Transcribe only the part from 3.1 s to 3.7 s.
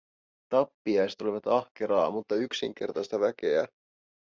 väkeä.